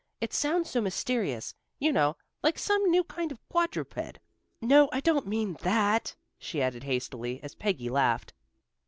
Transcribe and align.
"It 0.19 0.33
sounds 0.33 0.67
so 0.67 0.81
mysterious, 0.81 1.53
you 1.77 1.91
know, 1.93 2.17
like 2.41 2.57
some 2.57 2.89
new 2.89 3.03
kind 3.03 3.31
of 3.31 3.37
quadruped. 3.49 4.17
No, 4.59 4.89
I 4.91 4.99
don't 4.99 5.27
mean 5.27 5.57
that," 5.61 6.15
she 6.39 6.59
added 6.59 6.83
hastily, 6.85 7.39
as 7.43 7.53
Peggy 7.53 7.87
laughed. 7.87 8.33